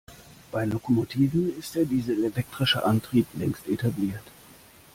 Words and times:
Bei 0.51 0.65
Lokomotiven 0.65 1.55
ist 1.59 1.75
der 1.75 1.85
dieselelektrische 1.85 2.83
Antrieb 2.83 3.27
längst 3.35 3.67
etabliert. 3.69 4.23